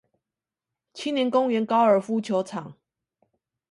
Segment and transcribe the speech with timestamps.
[0.95, 2.75] 青年公園高爾夫球場